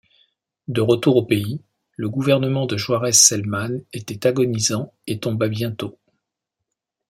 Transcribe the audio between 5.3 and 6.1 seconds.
bientôt.